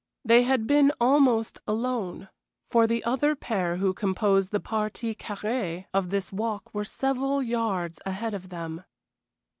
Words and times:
They 0.25 0.41
had 0.41 0.65
been 0.65 0.91
almost 0.99 1.59
alone, 1.67 2.29
for 2.71 2.87
the 2.87 3.03
other 3.03 3.35
pair 3.35 3.75
who 3.77 3.93
composed 3.93 4.51
the 4.51 4.59
partie 4.59 5.13
carrée 5.13 5.85
of 5.93 6.09
this 6.09 6.33
walk 6.33 6.73
were 6.73 6.85
several 6.85 7.43
yards 7.43 7.99
ahead 8.03 8.33
of 8.33 8.49
them. 8.49 8.83